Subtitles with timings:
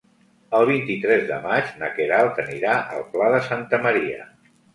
[0.59, 4.27] El vint-i-tres de maig na Queralt anirà al Pla de Santa Maria.